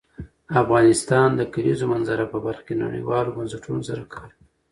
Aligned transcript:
افغانستان 0.61 1.29
د 1.35 1.37
د 1.39 1.41
کلیزو 1.53 1.85
منظره 1.93 2.25
په 2.33 2.37
برخه 2.45 2.63
کې 2.67 2.75
نړیوالو 2.85 3.35
بنسټونو 3.37 3.81
سره 3.89 4.01
کار 4.15 4.29
کوي. 4.35 4.45